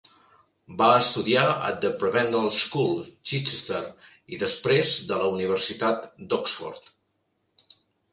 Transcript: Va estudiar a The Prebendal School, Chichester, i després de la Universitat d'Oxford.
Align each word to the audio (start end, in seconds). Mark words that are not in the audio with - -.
Va 0.77 0.85
estudiar 0.99 1.41
a 1.49 1.67
The 1.83 1.91
Prebendal 2.03 2.47
School, 2.59 3.03
Chichester, 3.31 3.81
i 4.37 4.39
després 4.45 4.95
de 5.11 5.19
la 5.21 5.29
Universitat 5.35 6.09
d'Oxford. 6.33 6.91